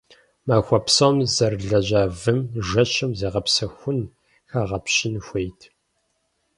[0.47, 3.99] Махуэ псом зэрылэжьа вым жэщым зегъэгъэпсэхун,
[4.51, 5.59] хэгъэпщын хуейт.